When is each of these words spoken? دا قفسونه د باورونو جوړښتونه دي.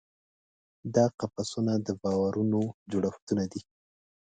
دا 0.95 1.05
قفسونه 1.19 1.73
د 1.85 1.87
باورونو 2.01 2.61
جوړښتونه 2.91 3.43
دي. 3.51 3.61